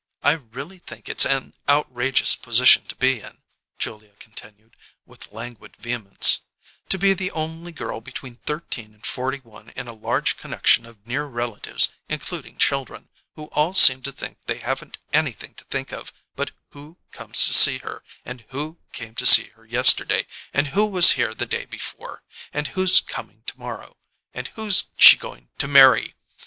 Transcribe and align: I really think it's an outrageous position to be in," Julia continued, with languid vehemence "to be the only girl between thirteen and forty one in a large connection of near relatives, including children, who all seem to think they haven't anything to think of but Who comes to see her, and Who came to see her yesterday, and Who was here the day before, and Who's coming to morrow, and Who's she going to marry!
I 0.23 0.31
really 0.31 0.79
think 0.79 1.07
it's 1.07 1.27
an 1.27 1.53
outrageous 1.69 2.35
position 2.35 2.85
to 2.87 2.95
be 2.95 3.19
in," 3.21 3.43
Julia 3.77 4.13
continued, 4.17 4.75
with 5.05 5.31
languid 5.31 5.75
vehemence 5.75 6.39
"to 6.89 6.97
be 6.97 7.13
the 7.13 7.29
only 7.29 7.71
girl 7.71 8.01
between 8.01 8.37
thirteen 8.37 8.95
and 8.95 9.05
forty 9.05 9.37
one 9.41 9.69
in 9.75 9.87
a 9.87 9.93
large 9.93 10.37
connection 10.37 10.87
of 10.87 11.05
near 11.05 11.25
relatives, 11.25 11.89
including 12.09 12.57
children, 12.57 13.09
who 13.35 13.43
all 13.53 13.73
seem 13.75 14.01
to 14.01 14.11
think 14.11 14.39
they 14.47 14.57
haven't 14.57 14.97
anything 15.13 15.53
to 15.53 15.65
think 15.65 15.91
of 15.93 16.11
but 16.35 16.49
Who 16.71 16.97
comes 17.11 17.45
to 17.45 17.53
see 17.53 17.77
her, 17.77 18.03
and 18.25 18.41
Who 18.49 18.79
came 18.93 19.13
to 19.13 19.25
see 19.27 19.49
her 19.49 19.67
yesterday, 19.67 20.25
and 20.51 20.69
Who 20.69 20.87
was 20.87 21.11
here 21.11 21.35
the 21.35 21.45
day 21.45 21.65
before, 21.65 22.23
and 22.51 22.69
Who's 22.69 23.01
coming 23.01 23.43
to 23.45 23.59
morrow, 23.59 23.97
and 24.33 24.47
Who's 24.55 24.85
she 24.97 25.15
going 25.15 25.49
to 25.59 25.67
marry! 25.67 26.15